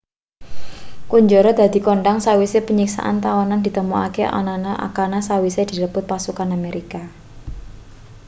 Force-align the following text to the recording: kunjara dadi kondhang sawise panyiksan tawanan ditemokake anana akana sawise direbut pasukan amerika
kunjara 1.09 1.51
dadi 1.59 1.79
kondhang 1.87 2.19
sawise 2.25 2.59
panyiksan 2.67 3.15
tawanan 3.25 3.61
ditemokake 3.65 4.23
anana 4.39 4.71
akana 4.87 5.19
sawise 5.27 5.61
direbut 5.71 6.03
pasukan 6.11 6.49
amerika 6.57 7.01